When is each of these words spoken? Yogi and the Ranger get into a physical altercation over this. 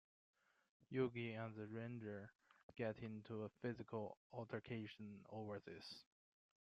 Yogi 0.89 1.33
and 1.33 1.55
the 1.55 1.67
Ranger 1.67 2.31
get 2.75 2.97
into 3.03 3.43
a 3.43 3.49
physical 3.61 4.17
altercation 4.33 5.19
over 5.29 5.59
this. 5.59 6.03